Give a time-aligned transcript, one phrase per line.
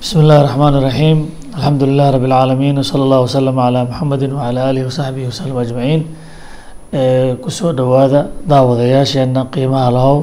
[0.00, 1.17] بسم الله الرحمن الرحيم
[1.57, 6.01] الحمد لله رب العالمين وصلى الله وسلم على محمد وعلى آله وصحبه وسلم أجمعين
[6.93, 10.17] ee kusoo dhowaada daawadayaasheena qiimaha lahow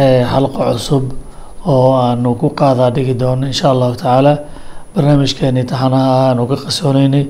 [0.00, 1.04] ee xalqo cusub
[1.72, 4.32] oo aanu ku qaadaa dhigi doono insha allahu tacaala
[4.94, 7.24] barnaamijkeeni taxanaha aanu ka qasooneynay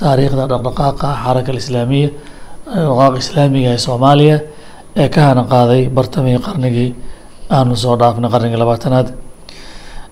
[0.00, 2.08] taariikhda dhaqdhaqaaqa xaraka alislaamiya
[2.88, 4.36] dhaqaaqa islaamiga ee soomaaliya
[5.02, 6.90] ee ka hana qaaday bartamihii qarnigii
[7.56, 9.08] aanu soo dhaafnay qarnigii labaatanaad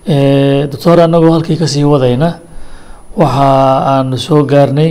[0.06, 2.38] doctor anagoo halkii ka sii wadayna
[3.16, 3.46] waxa
[3.92, 4.90] aanu soo gaarnay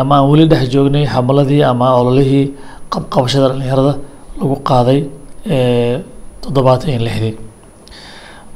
[0.00, 2.52] ama aan weli dhex joognay xamaladii ama ololihii
[2.92, 3.94] qabqabashada dhalinyarada
[4.38, 5.00] lagu qaaday
[6.42, 7.34] toddobaatan iyo lixdii.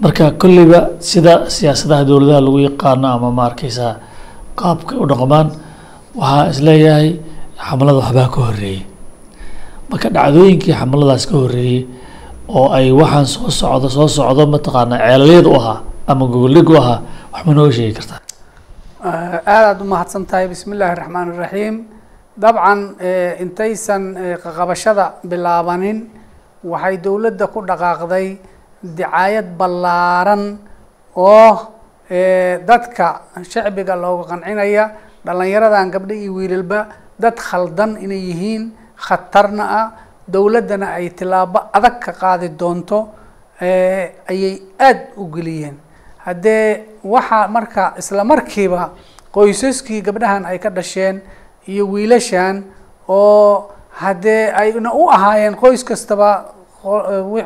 [0.01, 3.93] Marka kolleyba sida siyaasadaha dowladaha lagu yaqaano ama ma arkeysaa
[4.61, 5.49] qaabkay u dhaqmaan
[6.21, 7.09] waxaa is leeyahay
[7.67, 8.81] xamalada waxbaa ka horeeyey
[9.91, 11.81] marka dhacdooyinkii xamaladaas ka horeeyey
[12.59, 15.79] oo ay waxaan soo socdo soo socdo mataqaana ceelalyad u ahaa
[16.11, 16.99] ama gogoldhig u ahaa
[17.33, 18.21] wax ma nooga sheegi kartaa.
[19.55, 21.77] Aadaad umahadsan tahay bismi illaahi raxmaan iraxiim
[22.43, 22.81] dabcan
[23.45, 24.03] intaysan
[24.45, 25.99] qaqabashada bilaabanin
[26.73, 28.27] waxay dowladda ku dhaqaaqday
[28.97, 30.43] dicaayad ballaaran
[31.17, 31.51] oo
[32.69, 33.07] dadka
[33.53, 34.85] shacbiga looga qancinaya
[35.27, 36.81] dhallinyaradan gabdho iyo wiilalba
[37.23, 38.63] dad khaldan inay yihiin
[39.07, 39.87] khatarna ah
[40.33, 43.09] dowladdana ay tilaabo adag ka qaadi doonto
[44.31, 45.77] ayay aada u geliyeen.
[46.25, 48.91] Haddee waxaa marka isla markiiba
[49.33, 51.21] qoysaskii gabdhahan ay ka dhasheen
[51.69, 52.65] iyo wiilashan
[53.09, 53.71] oo
[54.01, 56.53] haddee ayna u ahaayeen qoys kastaba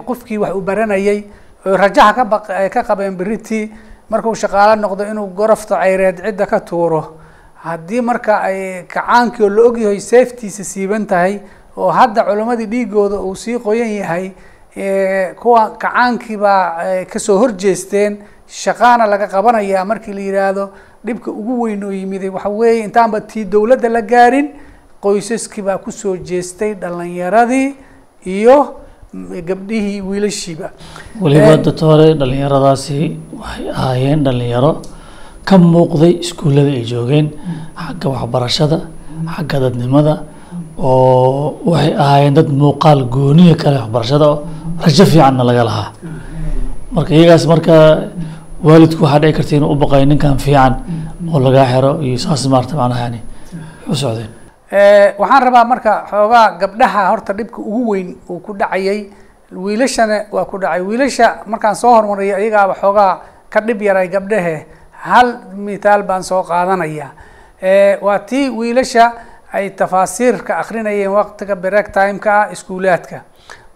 [0.06, 1.24] qofkii wax uu baranayay
[1.66, 2.38] oo rajaha ka ba
[2.70, 3.70] ka qabeen beritii
[4.10, 7.16] markuu shaqaalo noqdo inuu gorofta ceyreed cidda ka tuuro.
[7.64, 11.40] Haddii marka ay kacaankii oo la ogyahay safetiisa siiban tahay
[11.76, 14.26] oo hadda culimmadii dhiigooda uu sii qoyan yahay
[15.40, 18.18] kuwa kacaankii baa ka soo horjeesteen
[18.62, 20.64] shaqaana laga qabanayaa markii la yidhaahdo
[21.06, 22.28] dhibka ugu weyn oo yimiday.
[22.28, 24.48] Waxa weeye intaanba tii dowladda la gaarin
[25.02, 27.74] qoysaskii baa ku soo jeestay dhalinyaradii
[28.26, 28.56] iyo
[29.48, 30.70] gabdhihii wiilashiiba.
[31.20, 34.72] Weliba doctore dhalinyaradaasi waxay ahaayeen dhalinyaro
[35.44, 37.26] ka muuqday iskuullada ay joogeen.
[37.78, 38.78] Xagga waxbarashada
[39.36, 40.14] xagga dadnimada
[40.78, 44.28] oo waxay ahaayeen dad muuqaal gooniya kale waxbarashada
[44.84, 45.88] rajo fiicanna laga lahaa.
[46.94, 47.74] Marka iyagaas marka
[48.62, 50.72] waalidku waxaa dhici karta inuu u ninkan fiican
[51.32, 53.20] oo lagaa xiro iyo saas maarta macnaha yani
[53.86, 54.30] u socdeen.
[55.18, 59.10] Waxaan rabaa marka xoogaa gabdhaha horta dhibka ugu weyn uu ku dhacayay
[59.52, 60.80] wiilashana waa ku dhacay.
[60.82, 63.20] Wiilasha markaan soo hormariyay iyagaaba xoogaa
[63.50, 64.66] ka dhib yaray gabdhahe
[65.06, 67.08] hal mithaal baan soo qaadanaya.
[68.02, 69.12] Waa tii wiilasha
[69.54, 73.18] ay tafaasiirka akrinayeen waqtiga break timeka ah iskuulaadka.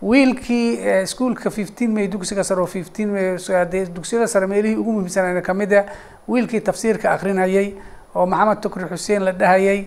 [0.02, 3.36] Wiilkii iskuolka fifteen may dugsiga sare oo fifteen may
[3.94, 5.84] dugsiyada sare meelihii ugu muhiimsanayna ka mid a
[6.28, 7.74] wiilkii tafsiirka akrinayay
[8.14, 9.80] oo maxamed tukri xuseen la dhahayay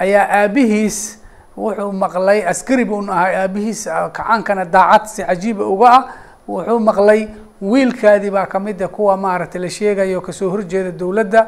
[0.00, 1.18] ayaa aabihiis
[1.56, 6.02] wuxuu maqlay askari bun ahay aabihiis kacaankana daacad si cajiiba uga ah
[6.48, 7.28] wuxuu maqlay
[7.62, 11.46] wiilkaadii baa ka mid a kuwa maaragtay la sheegayo ka soo horjeeda dowladda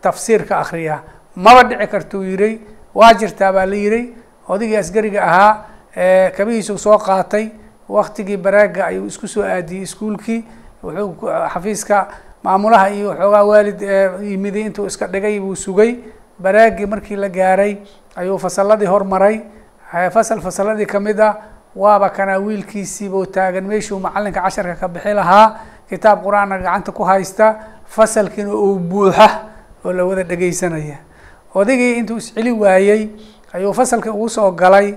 [0.00, 1.00] tafsiirka akriya
[1.36, 2.58] maba dhici kartuu yiray
[2.94, 4.04] waa jirtaa baa la yiray
[4.48, 5.64] odigii asgariga ahaa
[6.36, 7.48] kabihiisuu soo qaatay.
[7.88, 10.44] Waktigii baraaga ayuu isku soo aadiyey iskuolkii
[10.82, 12.08] wuxuu xafiiska
[12.42, 13.80] maamulaha iyo waxoogaa waalid
[14.22, 15.96] yimiday intuu iska dhigay buu sugay.
[16.38, 17.76] Baraagii markii la gaaray
[18.16, 19.40] ayuu fasaladii hormaray
[20.10, 21.36] fasal fasaladii ka mid ah
[21.76, 23.64] waaba kanaa wiilkiisiibuu taagan.
[23.64, 25.56] Meeshuu macalinka casharka ka bixi lahaa
[25.92, 27.46] kitaab qur'aanna gacanta ku haysta
[27.84, 29.28] fasalkiina uu buuxa
[29.84, 30.96] oo la wada dhegeysanaya
[31.54, 33.02] odigii intuu isceli waayey
[33.52, 34.94] ayuu fasalkii ugu soo galay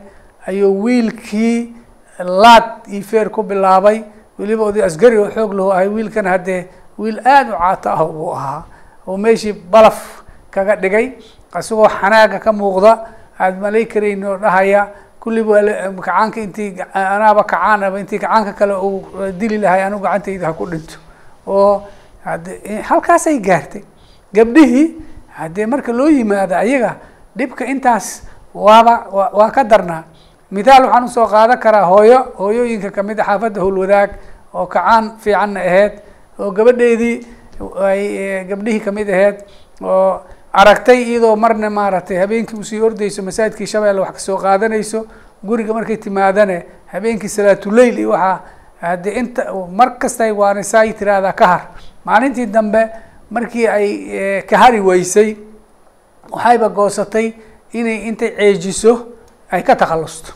[0.47, 1.75] ayuu wiilkii
[2.19, 4.03] laad iyo feer ku bilaabay
[4.39, 6.67] weliba oday asgari oo xoog lahu ahay wiilkan haddee
[6.97, 8.63] wiil aada u caato ah buu ahaa.
[9.07, 11.11] Oo meeshii balaf kaga dhigay
[11.59, 12.91] isagoo xanaaga ka muuqda
[13.39, 14.37] aada malay oo
[15.31, 19.05] dhahaya kulliba kacaanka intii anaaba kacaanaba intii kacaanka kale uu
[19.39, 20.97] dili lahay anigu gacantayda ha ku dhinto.
[21.47, 21.83] Oo
[22.23, 23.83] hade halkaasay gaartay.
[24.33, 24.95] Gabdhihii
[25.37, 26.95] haddee marka loo yimaado ayaga
[27.35, 28.23] dhibka intaas
[28.53, 30.03] waaba waa ka darnaa.
[30.51, 34.09] Mithaal waxaan u soo qaadan karaa hooyo hooyooyinka ka mid a xaafadda howlwadaag
[34.53, 35.93] oo kacaan fiicanna aheyd
[36.39, 37.15] oo gabadheedii
[37.81, 39.37] ay gabdhihii ka mid aheyd
[39.81, 40.21] oo
[40.53, 45.05] aragtay iyadoo marna maaragtay habeenkii u sii ordeyso masaajidkii shabeelle wax ka soo qaadanayso
[45.47, 46.57] guriga markay timaadane
[46.91, 48.39] habeenkii salaatuleyl iyo waxaa
[48.81, 49.43] haddii inta
[49.79, 51.61] mar kastay waanisaay tiraahdaa ka har.
[52.05, 52.81] Maalintii dambe
[53.31, 55.35] markii ay ka hari weysay
[56.31, 57.33] waxayba goosatay
[57.73, 58.93] inay intay ceejiso
[59.51, 60.33] ay ka takhalusto.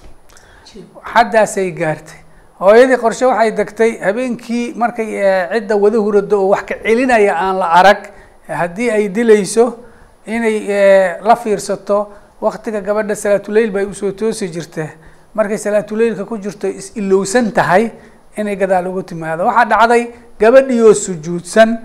[1.13, 2.17] Xaddaasay gaartay.
[2.59, 5.07] Hooyadii qorshe waxay degtay habeenkii markay
[5.53, 8.01] cidda wada hurado oo wax ka celinaya aan la arag
[8.47, 9.65] haddii ay dilayso
[10.25, 10.57] inay
[11.27, 12.07] la fiirsato
[12.41, 14.87] waktiga gabadha salaatuleyl bay u soo toosi jirta
[15.35, 17.91] markay salaatuleylka ku jirto is-ilowsan tahay
[18.37, 19.45] inay gadaal ugu timaado.
[19.45, 20.03] Waxaa dhacday
[20.39, 21.77] gabadhii oo sujuudsan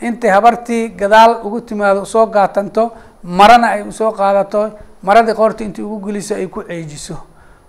[0.00, 2.92] intay habartii gadaal ugu timaado u soo gaatanto
[3.22, 4.70] marana ay u soo qaadato
[5.02, 7.16] maradii qoorta intii ugu geliso ay ku ceejiso.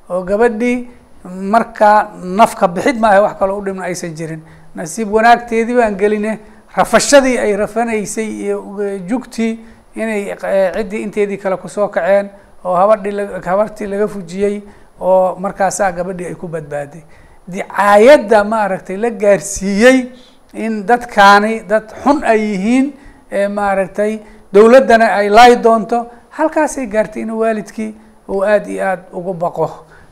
[0.09, 0.87] Oo gabadhii
[1.25, 4.41] markaa nafka bixid maaha wax kaloo udhimna aysan jirin.
[4.75, 6.39] Nasiib wanaagteedii baan geline
[6.75, 8.57] rafashadii ay rafanaysay iyo
[9.07, 9.59] jugtii
[9.95, 10.35] inay
[10.75, 12.29] ciddii inteedii kale ku soo kaceen
[12.65, 14.61] oo habadhii habartii laga fujiyey
[14.99, 17.01] oo markaasaa gabadhii ay ku badbaaday
[17.47, 20.11] dicaayadda maaragtay la gaarsiiyey
[20.53, 22.93] in dadkaani dad xun ay yihiin
[23.57, 24.19] maaragtay
[24.53, 26.05] dowladdana ay laayi doonto
[26.37, 27.91] halkaasay gaartay inuu waalidkii
[28.29, 29.69] uu aada iyo aada ugu baqo.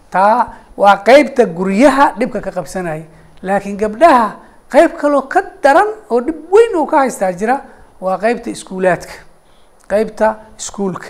[0.09, 0.47] Taa
[0.77, 3.03] waa qeybta guryaha dhibka ka qabsanaya
[3.41, 4.35] laakiin gabdhaha
[4.71, 7.61] qeyb kaloo ka daran oo dhib weyn oo ka haystaa jira
[8.01, 9.13] waa qeybta iskuulaadka
[9.89, 10.27] qeybta
[10.59, 11.09] iskuulka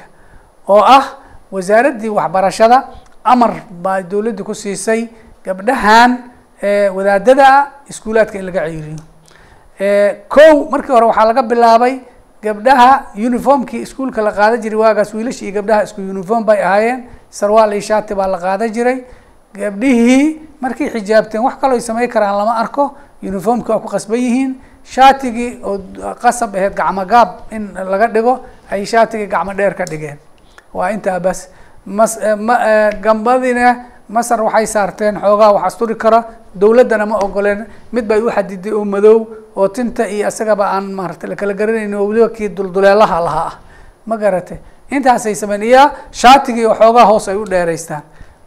[0.68, 1.06] oo ah
[1.52, 2.78] wasaaraddii waxbarashada
[3.24, 3.52] amar
[3.84, 5.08] baa dowladda ku siisay
[5.46, 6.12] gabdhahan
[6.96, 7.48] wadaadada
[7.90, 8.98] iskuulaadka in laga ceyriyo
[10.30, 12.00] kow markii hore waxaa laga bilaabay
[12.44, 17.72] gabdhaha uniformkii iskuulka la qaadan jiray waagaas wiilasha iyo gabdhaha isku uniform bay ahaayeen sarwaal
[17.74, 19.04] iyo shaati baa la qaadan jiray.
[19.58, 24.52] Gabdhihii markay xijaabteen wax kaloo ay samayn karaan lama arko uniformki waa ku qasban yihiin
[24.84, 25.80] shaatigii oo
[26.22, 28.34] qasab aheyd gacmo gaab in laga dhigo
[28.72, 30.18] ay shaatigii gacmo dheer ka dhigeen.
[30.74, 31.50] Waa intaa bas
[31.86, 32.56] mas ma
[33.02, 36.24] gambadina masar waxay saarteen xoogaa wax asturi kara
[36.56, 41.28] dowladdana ma ogoleen mid bay u xadiday oo madow oo tinta iyo isagaba aan maarata
[41.28, 43.48] lakala garanaynin oo weliba kii dulduleelaha lahaa.
[43.48, 43.60] Ah
[44.06, 44.58] ma garatay
[44.92, 48.02] intaasay sameyn iya shaatigii oo xoogaa hoos ay u dheeraystaan.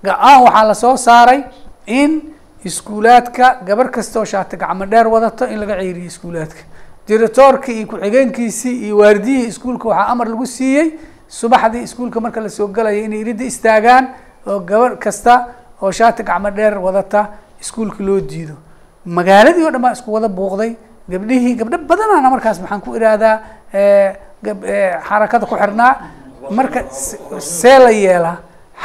[0.05, 1.45] Ga-aan waxaa la soo saaray
[1.87, 2.35] in
[2.65, 6.61] iskuulaadka gabar kasta oo shaati gacmo dheer wadato in laga ceyriyo iskuulaadka
[7.11, 10.89] diratoorkii iyo ku-xigeenkiisii iyo waardiyihii iskuulka waxaa amar lagu siiyey
[11.39, 14.05] subaxdii iskuulka marka la soo galaya inay iridda istaagaan
[14.47, 15.35] oo gabar kasta
[15.83, 17.21] oo shaati gacmo dheer wadata
[17.61, 18.55] iskuulka loo diido.
[19.17, 20.73] Magaaladii o dhan baa isku wada buuqday.
[21.11, 23.37] Gabdhihii gabdho badanaana markaas maxaan ku ihahdaa
[25.09, 25.93] xarakada ku xirnaa.
[26.51, 26.81] Marka
[27.41, 28.37] see la yeelaa.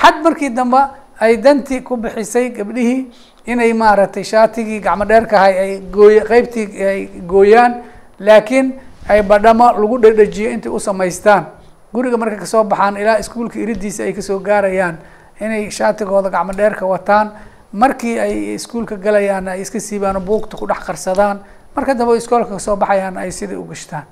[0.02, 0.82] Xad markii dambe
[1.20, 3.08] ay dantii ku bixisay gabdhihii
[3.46, 7.74] inay maaragtay shaatigii gacmo dheerkahay ay gooy qeybtii ay gooyaan
[8.20, 8.80] laakiin
[9.10, 11.46] ay badhamo lagu dhedhejiyo intay u samaystaan.
[11.94, 14.98] Guriga markay ka soo baxaan ilaa iskuulka iridiisa ay ka soo gaarayaan
[15.40, 17.32] inay shaatigooda gacmo dheerka wataan
[17.72, 21.40] markii ay iskuulka galayaan ay iska siibaan buugta ku dhex qarsadaan
[21.76, 24.04] marka dambe iskoolka ka soo baxayaan ay sidai u gashtaan.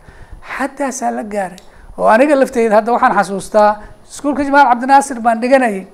[0.57, 1.57] Xattaasaa la gaaray
[1.97, 5.87] oo aniga lafteyda hadda waxaan xasuustaa iskuulka jamaal cabdinaasir baan dhiganayay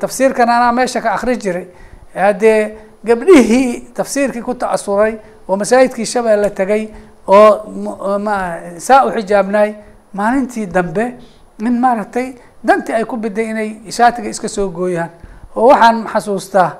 [0.00, 1.66] tafsiirkan anaa meesha ka akri jiray
[2.14, 5.18] haddee gabdhihii tafsiirkii ku ta'asuray
[5.48, 6.88] oo masaajidkii shabeelle tegay
[7.28, 8.36] oo ma
[8.78, 9.70] saa u xijaabnaay
[10.14, 11.04] maalintii dambe
[11.60, 12.34] in maaragtay
[12.64, 15.10] dantii ay ku biday inay shaatiga iska soo gooyaan.
[15.56, 16.70] Oo waxaan xasuustaa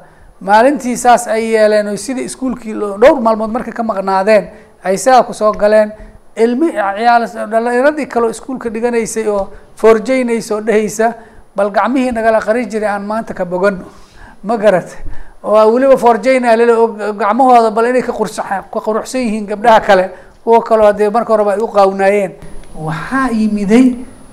[0.40, 4.44] maalintii saas ay yeeleen oo sidai iskuulkii dhowr maalmood markay ka maqnaadeen
[4.84, 5.92] ay sidaa ku soo galeen
[6.36, 11.12] ilmi ciyaal dhalinyaradii kaleo iskuulka dhiganaysay oo foorjeynaysa oo dhehaysa
[11.56, 13.84] bal gacmihii nagala qari jiray aan maanta ka bogano
[14.44, 14.94] ma garata
[15.42, 16.86] oo weliba foorjeyna lele oo
[17.18, 18.42] gacmahooda bal inay ka qursa
[18.72, 20.10] ka quruxsan yihiin gabdhaha kale
[20.48, 22.32] kuwa kaloo haddee marka horeba ay u qaawnaayeen
[22.88, 23.84] waxaa yimiday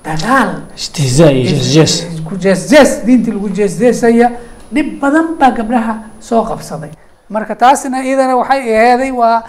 [0.04, 1.94] dagaal istihzaa iyo jees
[2.28, 4.28] ku jees-jees diintii lagu jees-jeesaya
[4.74, 5.94] dhib badan baa gabdhaha
[6.28, 6.90] soo qabsaday.
[7.34, 9.42] Marka taasina iyadana waxay aheeday waa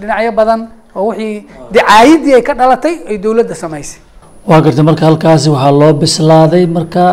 [0.00, 0.60] dhinacyo badan
[0.96, 1.44] oo wixii
[1.74, 4.00] dicaayadii ay ka dhalatay ay dowladda samaysay.
[4.48, 7.04] Waa gartay marka halkaasi waxaa loo bislaaday marka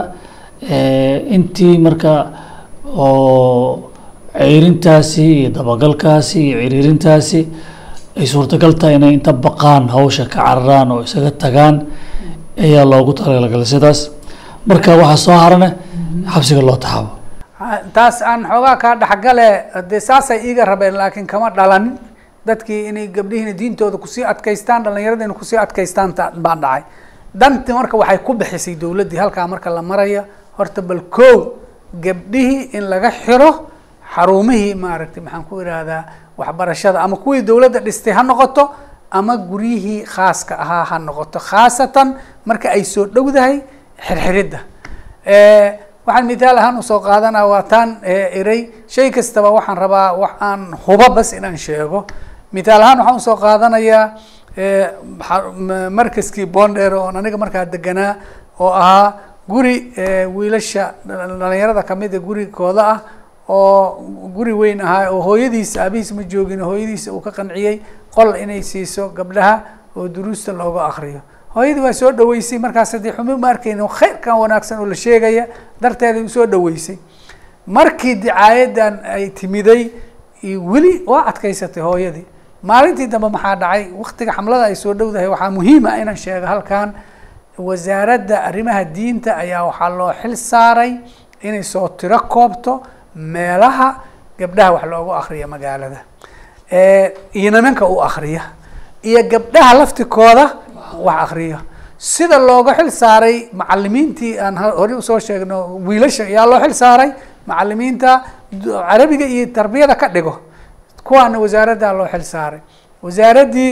[1.35, 2.13] intii marka
[2.97, 3.91] oo
[4.37, 7.41] ceyrintaasi iyo dabagalkaasi iyo ciriirintaasi
[8.19, 11.75] ay suurtagal tahay inay inta baqaan hawsha ka cararaan oo isaga tagaan
[12.65, 13.99] ayaa loogu talagalay sidaas.
[14.69, 15.69] Marka waxaa soo harana
[16.33, 17.09] xabsiga loo taxaabo
[17.95, 19.47] taas aan xoogaa kaa dhexgale
[19.89, 21.93] dee saasay iiga rabeen laakiin kama dhalanin
[22.47, 26.13] dadkii inay gabdhihiina diintooda ku sii adkaystaan dhalinyaradina ku sii adkaystaan
[26.45, 26.83] baa dhacay.
[27.41, 30.23] Danti marka waxay ku bixisay dowladdii halkaa marka la maraya
[30.57, 31.37] horta bal kow
[32.05, 33.49] gabdhihii in laga xiro
[34.15, 36.03] xarumihii maaragtay maxaan ku ihahdaa
[36.37, 38.63] waxbarashada ama kuwii dowladda dhistay ha noqoto
[39.11, 42.07] ama guryihii khaaska ahaa ha noqoto khaasatan
[42.45, 43.55] marka ay soo dhowdahay
[44.07, 44.59] xirxiridda.
[46.05, 47.89] Waxaan mithaal ahaan u soo qaadanaa waa taan
[48.39, 52.05] iray shay kastaba waxaan rabaa wax aan huba bas inaan sheego.
[52.53, 54.03] Mithaal ahaan waxaan u soo qaadanayaa
[55.97, 58.15] markaskii bondheer oon aniga markaa deganaa
[58.59, 59.13] oo ahaa
[59.49, 59.93] guri
[60.35, 62.99] wiilasha dhalinyarada kamida gurigooda ah
[63.49, 64.01] oo
[64.35, 67.81] guri weyn ahaa oo hooyadiisa aabihiis ma joogin hooyadiisa uu ka qanciyey
[68.15, 69.61] qol inay siiso gabdhaha
[69.97, 71.21] oo duruusta looga akriyo
[71.55, 75.47] hooyadii waa soo dhaweysay markaas haddii xumi ma arkayno khayrkan wanaagsan oo la sheegaya
[75.81, 76.97] darteeday u soo dhaweysay
[77.67, 79.89] markii dicaayadan ay timiday
[80.43, 82.25] weli waa adkaysatay hooyadii.
[82.65, 83.89] Maalintii dambe maxaa dhacay?
[83.97, 86.93] Waktiga xamlada ay soo dhowdahay waxaa muhiim ah inaan sheego halkan
[87.57, 90.91] wasaaradda arrimaha diinta ayaa waxaa loo xil saaray
[91.41, 92.81] inay soo tiro koobto
[93.15, 93.87] meelaha
[94.39, 95.99] gabdhaha wax loogu akriya magaalada.
[97.33, 98.41] Iyo nimanka u akriya
[99.03, 100.45] iyo gabdhaha laftikooda
[100.99, 101.59] wax akriya
[101.97, 107.09] sida looga xil saaray macalimiintii aan horey u soo sheegno wiilasha ayaa loo xil saaray
[107.47, 108.23] macalimiinta
[108.89, 110.39] carabiga iyo tarbiyada ka dhigo
[111.03, 112.59] kuwaana wasaaraddaa loo xil saaray.
[113.03, 113.71] Wasaaraddii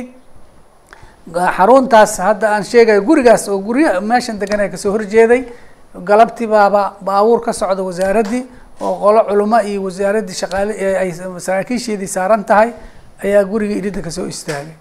[1.58, 5.42] xaruntaas hadda aan sheegayo gurigaas oo gurya meeshan degan ka soo horjeeday
[5.96, 8.44] galabtii baaba baabuur ka socda wasaaraddii
[8.84, 11.12] oo qolo culimo iyo wasaaraddii shaqaale ay
[11.46, 12.70] saraakiisheedii saaran tahay
[13.24, 14.74] ayaa guriga idhida ka soo istaagay.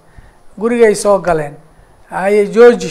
[0.59, 1.55] Gurigay soo galeen.
[2.11, 2.91] Haye georgi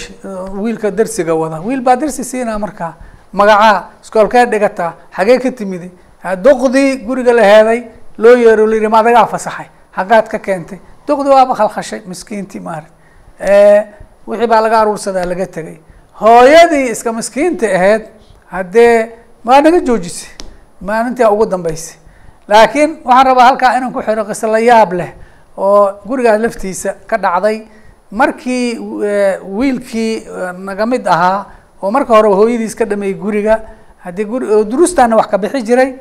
[0.63, 2.93] wiilka darsiga wada wiil baa darsi siinaa markaa
[3.33, 5.91] magacaa iskoolkee dhigataa xagee ka timidi.
[6.43, 7.83] Doqdii guriga la heeday
[8.17, 9.67] loo yeero la yihi ma adagaa fasaxay.
[9.91, 10.79] Haggaad ka keentay.
[11.07, 12.91] Doqdii waaba khalkhashay miskiintii maarag
[14.27, 15.77] wixii baa laga aruursadaa laga tegay
[16.21, 18.03] hooyadii iska miskiinta ahayd
[18.53, 19.09] haddee
[19.45, 20.29] waa naga joojisay
[20.81, 21.95] maalintii ugu dambeysay
[22.47, 25.11] laakiin waxaan rabaa halkaa inaan ku xiro qiso la yaab leh
[25.57, 27.67] oo gurigaas laftiisa ka dhacday.
[28.11, 28.75] Markii
[29.57, 30.23] wiilkii
[30.59, 31.45] naga mid ahaa
[31.81, 33.61] oo marka hore hooyadiis ka dhameeyey guriga
[34.03, 35.95] haddii guri duruustaana wax ka bixi jiray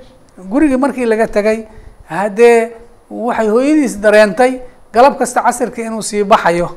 [0.51, 1.67] gurigii markii laga tegay
[2.09, 2.73] haddee
[3.11, 4.61] waxay hooyadiis dareentay
[4.93, 6.69] galab kasta casirka inuu sii baxayo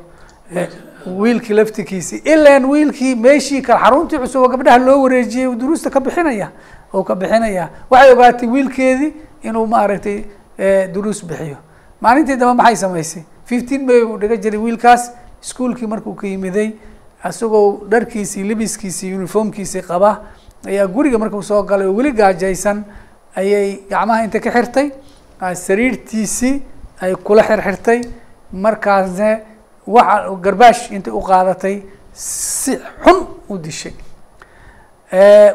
[1.08, 6.00] wiilkii laftikiisi ilaan wiilkii meeshii kale xaruntii cusub oo gabdhaha loo wareejiyey uu duruusta ka
[6.00, 6.50] bixinaya
[6.94, 7.70] oo ka bixinaya.
[7.90, 10.24] Waxay ogaatay wiilkeedii inuu maaragtay
[10.94, 11.58] duruus bixiyo.
[12.02, 15.12] Maalintii dambe maxay samaysay fifteen may uu dhiga jiray wiilkaas.
[15.44, 16.72] Iskuolkii markuu ka yimiday
[17.30, 20.22] isagoo dharkiisii libiskiisii uniformkiisii qaba.
[20.68, 22.84] Ayaa guriga markuu soo galay oo weli gaajaysan
[23.36, 24.92] ayay gacmaha inta ka xirtay.
[25.56, 26.62] Sariirtiisii
[27.02, 28.02] ay kula xirxirtay.
[28.54, 29.42] Markaasne
[29.88, 31.82] waxa garbaash intay u qaadatay
[32.14, 33.20] si xun
[33.50, 33.94] u dishay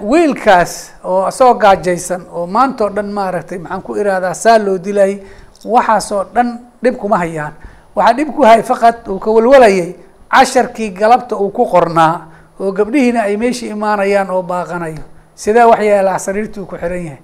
[0.02, 5.18] wiilkaas oo isagoo gaajaysan oo maanta oo dhan maaragtay maxaan ku irahdaa saa loo dilay
[5.64, 7.52] waxaasoo dhan dhib kuma hayaan.
[7.96, 9.94] Waxaa dhib ku hay faqad uu ka walwalayay
[10.30, 12.28] casharkii galabta uu ku qornaa
[12.60, 15.02] oo gabdhihiina ay meeshii imaanayaan oo baaqanayo.
[15.34, 16.18] Sidee wax yeelaa
[16.58, 17.18] uu ku xiran yahay.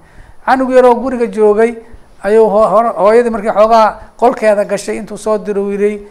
[0.47, 1.75] Canug yaroo guriga joogay
[2.23, 6.03] ayuu hooyadii markii xoogaa qolkeeda gashay intuu soo diro yiray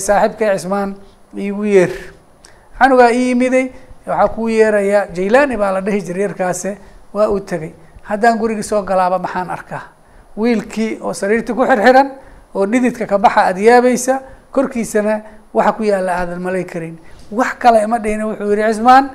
[0.00, 0.94] saaxiibkay cismaan
[1.36, 1.90] iigu yeer.
[2.78, 3.70] Canugaa ii yimiday
[4.08, 6.78] waxaa kuu yeeraya jailani baa la dhihi jiray yarkaase
[7.14, 7.72] waa uu tegay
[8.02, 9.82] haddaan gurigii soo galaaba maxaan arkaa.
[10.36, 12.10] Wiilkii oo sariirtii ku xirxiran
[12.54, 14.20] oo dhididka ka baxa aada yaabaysa
[14.52, 15.20] korkiisana
[15.54, 16.98] waxa ku yaalla aadan malay karin.
[17.32, 19.10] Wax kale ima dhihina wuxuu yihi cismaan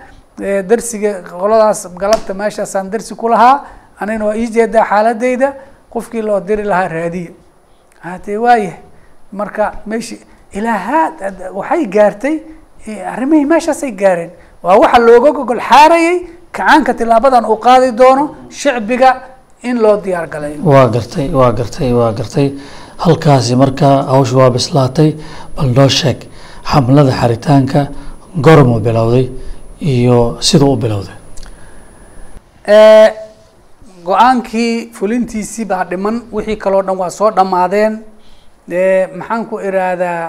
[0.70, 3.66] darsiga qoladaas galabta meeshaasaan darsi ku lahaa
[4.00, 5.54] anina waa ii jeedaa xaaladeyda
[5.94, 7.32] qofkii loo diri lahaa raadiya
[8.00, 8.80] hatee waayahay
[9.32, 10.20] marka meeshi
[10.52, 11.14] ilaahaad
[11.54, 12.36] waxay gaartay
[13.14, 14.32] arrimihii meeshaasay gaareen
[14.64, 16.18] waa waxa looga gogol xaarayay
[16.56, 18.24] kacaanka tilaabadan uu qaadi doono
[18.60, 19.10] shicbiga
[19.70, 22.48] in loo diyaar galayo waa gartay waa gartay waa gartay.
[23.04, 25.10] Halkaasi markaa hawsha waa bislaatay
[25.56, 26.20] bal noo sheeg
[26.72, 27.82] xamlada xaritaanka
[28.46, 29.26] gormuu bilowday
[29.94, 31.16] iyo siduu u bilowday.
[34.08, 37.94] Go'aankii fulintiisii baa dhiman wixii kaloo dhan waa soo dhammaadeen.
[39.18, 40.22] Maxaan ku iraahdaa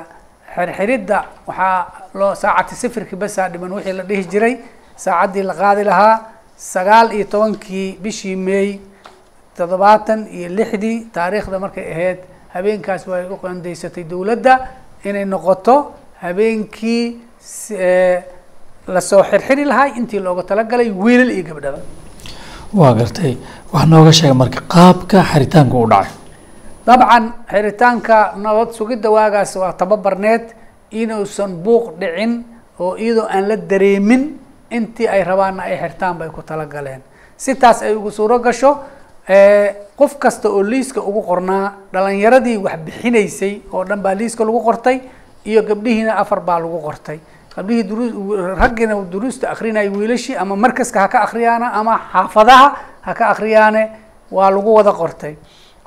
[0.57, 1.19] xirxiridda
[1.49, 1.79] waxaa
[2.19, 4.55] loo saacati sifirkii basaa dhiman wixii la dhihi jiray.
[5.05, 6.15] Saacaddii la qaadi lahaa
[6.57, 8.81] sagaal iyo tobankii bishii meey
[9.57, 12.19] toddobaatan iyo lixdii taariikhda markay ahayd.
[12.55, 14.55] Habeenkaas way u qandaysatay dowladda
[15.05, 15.77] inay noqoto
[16.23, 17.05] habeenkii
[18.95, 21.79] la soo xirxiri lahaa intii looga talagalay wiilal iyo gabdhaba.
[22.79, 23.37] Waa gartay.
[23.73, 26.13] Wax nooga sheega marka qaabka xaritaanku u dhacay
[26.87, 30.53] dabcan xiritaanka nabad sugidda waagaas waa tababarneed
[30.91, 32.45] inuusan buuq dhicin
[32.81, 34.23] oo iyadoo aan la dareemin
[34.71, 37.01] intii ay rabaanna ay xirtaan bay ku talagaleen.
[37.37, 38.79] Si taas ay ugu suuro gasho
[39.97, 45.01] qof kasta oo liiska ugu qornaa dhalinyaradii wax bixinaysay oo dhan baa liiska lagu qortay
[45.45, 47.19] iyo gabdhihiina afar baa lagu qortay.
[47.57, 48.05] Gabdhihii duru
[48.59, 52.69] raggiina duruusta akrinaya wiilashii ama markaska ha ka akriyaana ama xaafadaha
[53.07, 53.83] ha ka akriyaane
[54.31, 55.37] waa lagu wada qortay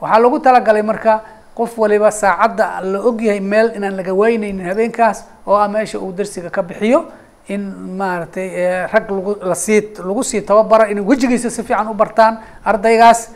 [0.01, 1.21] waxaa lagu talagalay marka
[1.57, 6.49] qof waliba saacadda la ogyahay meel inaan laga waynaynin habeenkaas oo ah meesha uu darsiga
[6.49, 7.05] ka bixiyo
[7.47, 7.61] in
[7.97, 8.47] maaragtay
[8.93, 13.29] rag lagu la sii lagu sii tababara inay wejigiisa si fiican u bartaan ardaygaas.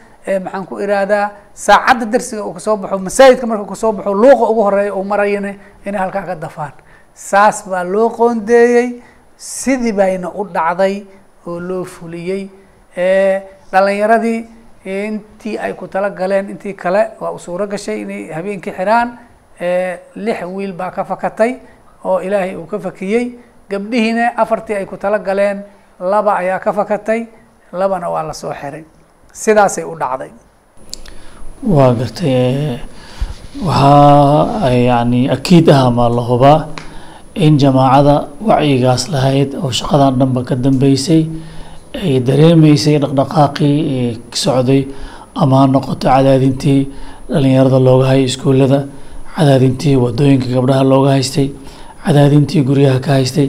[0.43, 4.45] Maxaan ku irahdaa saacadda darsiga uu ka soo baxo masaajidka marka ka soo baxo luuqa
[4.53, 5.53] ugu horreeya uu marayana
[5.85, 6.73] inay halkaa ka dafaan.
[7.13, 9.01] Saas baa loo qoondeeyey
[9.37, 11.05] sidii bayna u dhacday
[11.47, 12.49] oo loo fuliyey.
[13.71, 14.45] Dhalinyaradii
[14.85, 19.09] intii ay ku tala galeen intii kale waa u suuro gashay inay habeenkii xiraan
[20.15, 21.51] lix wiil baa ka fakatay
[22.05, 23.25] oo ilaahay uu ka fakiyey.
[23.69, 25.63] Gabdhihiina afartii ay ku tala galeen
[25.99, 27.27] laba ayaa ka fakatay
[27.73, 28.83] labana waa la soo xiray.
[29.33, 30.31] Sidaasay u dhacday.
[31.63, 32.79] Waa gartay
[33.65, 36.59] waxaa yani akiid ah ama la hubaa
[37.35, 41.27] in jamaacada wacyigaas lahayd oo shaqadan dhanba ka dambeysay
[41.93, 44.81] ay dareemeysay dhaqdhaqaaqii socday
[45.35, 46.79] ama noqoto cadaadintii
[47.31, 48.79] dhalinyarada looga hayay iskuullada
[49.35, 51.47] cadaadintii waddooyinka gabdhaha looga haystay
[52.05, 53.47] cadaadintii guryaha ka haystay.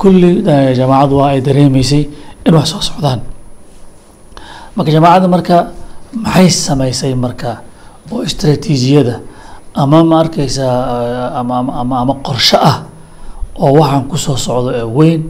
[0.00, 0.30] Kulli
[0.78, 2.02] jamaacadu waa ay dareemeysay
[2.46, 3.20] in wax soo socdaan.
[4.76, 5.56] Marka jamaacadda marka
[6.24, 7.52] maxay sameysay marka?
[8.12, 9.20] Oo istraatiijiyada
[9.74, 12.76] ama ma arkeysaa ama ama ama qorsho ah
[13.58, 15.22] oo waxaan ku soo socdo ee weyn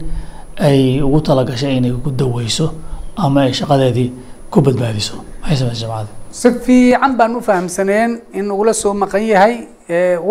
[0.59, 2.73] ay ugu talagashay inay ku daweyso
[3.17, 4.11] ama ay shaqadeedii
[4.51, 5.15] ku badbaadiso.
[5.41, 9.67] Maxay sameysay jamaacadda si fiican baan u fahamsaneen in nagula soo maqan yahay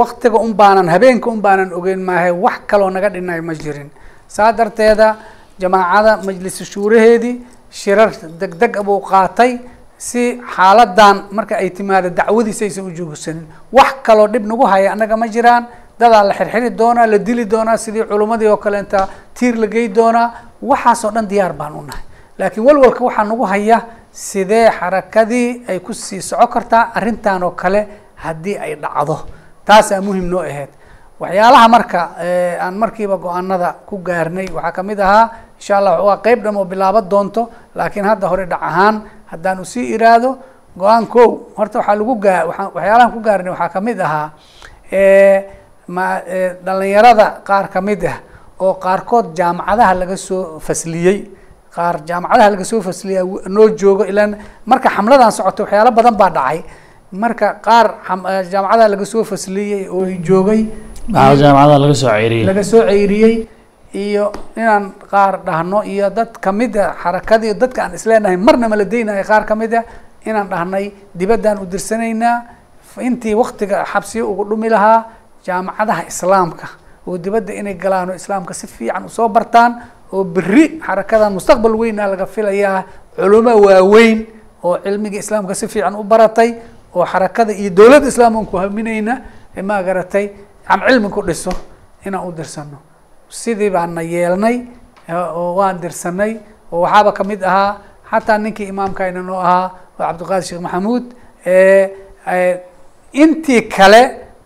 [0.00, 3.88] waktiga un baanan habeenka un baanan ogeyn maahe wax kaloo naga dhinay ma jirin.
[4.28, 5.16] Saa darteeda
[5.58, 7.40] jamaacada majlis shuuraheedii
[7.70, 9.58] shirar deg deg buu qaatay
[9.98, 13.46] si xaaladan marka ay timaado dacwadiisa aysan u joogsanin.
[13.72, 15.64] Wax kaloo dhib nagu haya annaga ma jiraan
[16.00, 20.30] dadaa la xirxiri doonaa la dili doonaa sidii culummadii oo kaleenta tiir la gey doonaa
[20.62, 22.02] waxaasoo dhan diyaar baan u nahay.
[22.38, 23.78] Laakiin walwalka waxaa nagu haya
[24.12, 27.80] sidee xarakadii ay ku sii soco kartaa arrintan oo kale
[28.14, 29.16] haddii ay dhacdo.
[29.64, 30.68] Taasaa muhiim noo ahayd
[31.20, 32.00] waxyaalaha marka
[32.60, 36.64] aan markiiba go'aanada ku gaarnay waxaa ka mid ahaa insha allah waa qeyb dham oo
[36.64, 38.96] bilaaba doonto laakiin hadda hore dhac ahaan
[39.32, 40.36] haddaan u sii iraado
[40.76, 44.28] go'aan kow horta waxaa lagu gaa waxyaalahan ku gaarnay waxaa ka mid ahaa
[45.88, 46.06] ma
[46.64, 48.18] dhalinyarada qaar ka mid ah
[48.60, 51.18] oo qaarkood jaamacadaha laga soo fasliyey
[51.74, 53.22] qaar jaamacadaha laga soo fasliya
[53.56, 54.32] noo joogo ilaan
[54.70, 56.58] marka xamladan socoto waxyaalo badan baa dhacay.
[57.22, 57.86] Marka qaar
[58.52, 60.60] jaamacadaha laga soo fasliyey oo joogay
[61.14, 62.44] jaamacadaha laga soo ceyriyey.
[62.48, 63.34] laga soo ceyriyey
[63.94, 64.24] iyo
[64.56, 69.22] inaan qaar dhahno iyo dad ka mid a xarakadii dadka aan isleenahay marna mala deynayo
[69.30, 69.80] qaar ka mid a
[70.28, 72.36] inaan dhahnay dibaddaan u dirsanaynaa
[73.08, 75.00] intii waktiga xabsiyo ugu dhumi lahaa
[75.46, 76.66] jaamacadaha islaamka
[77.06, 79.72] oo dibadda inay galaan oo islaamka si fiican u soo bartaan
[80.12, 82.82] oo beri xarakadan mustaqbal weynaa laga filayaa
[83.16, 84.18] culamo waaweyn
[84.66, 86.50] oo cilmiga islaamka si fiican u baratay
[86.94, 89.14] oo xarakada iyo dowladda islaamka ku haminayna
[89.68, 90.26] ma garatay
[90.68, 91.52] am cilmi ku dhiso
[92.06, 92.78] inaan u dirsano
[93.28, 94.56] sidii baana yeelnay
[95.38, 96.32] oo waan dirsanay
[96.72, 97.72] oo waxaaba ka mid ahaa
[98.10, 99.66] xataa ninkii imaamkayna noo ahaa
[99.98, 101.04] oo cabdiqaadir sheekh maxamuud
[103.12, 104.02] intii kale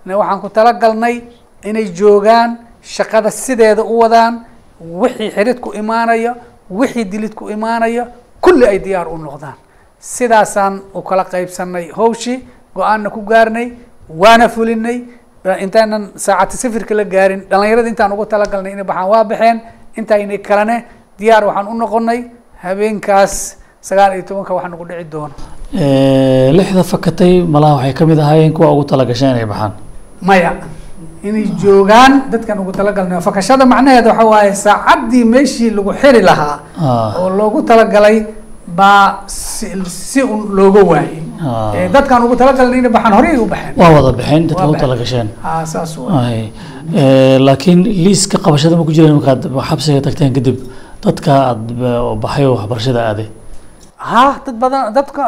[0.07, 1.23] waxaan ku talagalnay
[1.65, 4.35] inay joogaan shaqada sideeda u wadaan
[4.81, 6.33] wixii xirid ku imaanayo
[6.71, 8.05] wixii dilid ku imaanayo
[8.41, 9.55] kulli ay diyaar u noqdaan.
[10.01, 12.39] Sidaasaan u kala qaybsanay hawshii
[12.75, 13.73] go'aanna ku gaarnay
[14.09, 14.99] waana fulinay.
[15.65, 19.61] Intaanan saacati sifirka la gaarin dhalinyarada intaan ugu talagalnay inay baxaan waa baxeen.
[19.99, 20.85] Intaynay kalene
[21.19, 22.21] diyaar waxaan u noqonay
[22.63, 23.35] habeenkaas
[23.89, 25.35] sagaal iyo tobanka wax nagu dhici doono.
[26.57, 29.73] Lixda fakatay malaha waxay ka mid ahaayeen kuwa ugu talagashay inay baxaan
[30.29, 30.53] maya.
[31.29, 36.57] Inay joogaan dadkan ugu talagalnay fakashada macnaheeda waxa waaye saacaddii meeshii lagu xiri lahaa
[37.21, 38.17] oo loogu talagalay
[38.79, 43.75] baa si un looga waayey dadkaan ugu talagalnay inay baxaan horey u baxeen.
[43.81, 46.41] Waa wada baxeen dadka ugu talagasheen a saas ay
[47.47, 50.57] laakiin liiska qabashada ma ku jireen markaad xabsiga tagteen kadib?
[51.05, 51.63] Dadka aad
[52.25, 53.29] baxay oo waxbarashada aaday.
[54.11, 55.23] Ha dad badan dadka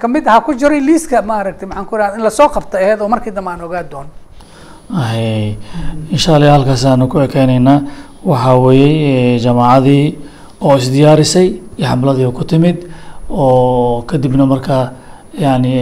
[0.00, 3.00] ka mid aha ku jiray liiska maaragtay maxaan ku irahda in la soo qabta aheyd
[3.02, 4.21] oo markii dambe aan ogaa doono ay
[4.92, 7.78] insha allah halkaas aanu ku ekeyneynaa
[8.30, 10.04] waxaa weeyey jamaacadii
[10.66, 11.46] oo isdiyaarisay
[11.78, 12.76] iyo xamladii ku timid
[13.30, 14.84] oo kadibna markaa
[15.44, 15.72] yani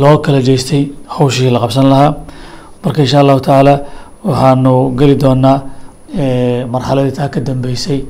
[0.00, 2.14] loo kala jeestay hawshii la qabsan lahaa.
[2.84, 3.74] Marka insha allahu tacaala
[4.28, 5.56] waxaanu geli doonaa
[6.74, 8.00] marxaladii taa ka dambeysay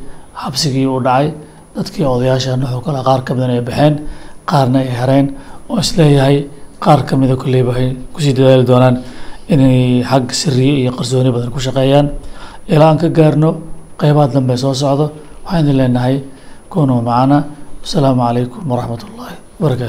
[0.42, 1.29] xabsigii uu dhacay
[1.77, 3.94] dadkii odayaasha nuxuu kale qaar ka midan ay baxeen
[4.51, 5.27] qaarna ay hareen
[5.70, 6.37] oo is leeyahay
[6.85, 8.97] qaar ka mida kolleyba waxay ku sii dadaali doonaan
[9.53, 12.07] inay xag siriye iyo qarsooni badan ku shaqeeyaan.
[12.69, 13.51] Ilaa aan ka gaarno
[14.01, 15.07] qeybaha dambe soo socdo
[15.45, 16.17] waxaan idin leenahay
[16.73, 17.39] kunuu macana
[17.83, 19.83] wasalaamu calaykum waraxmat ullaahi wabarakaatu